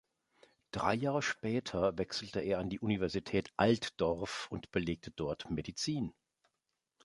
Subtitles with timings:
[0.71, 6.11] Drei Jahre später wechselte er an die Universität Altdorf und belegte dort Medizin.